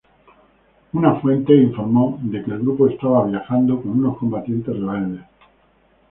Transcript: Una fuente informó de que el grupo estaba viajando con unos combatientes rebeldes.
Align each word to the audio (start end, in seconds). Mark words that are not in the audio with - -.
Una 0.93 1.13
fuente 1.19 1.53
informó 1.55 2.17
de 2.23 2.41
que 2.43 2.49
el 2.49 2.61
grupo 2.61 2.87
estaba 2.89 3.27
viajando 3.27 3.79
con 3.83 3.91
unos 3.99 4.17
combatientes 4.17 4.73
rebeldes. 4.75 5.25